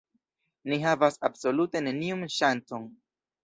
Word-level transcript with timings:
Ni 0.71 0.79
havas 0.85 1.21
absolute 1.31 1.85
neniun 1.91 2.27
ŝancon. 2.41 2.93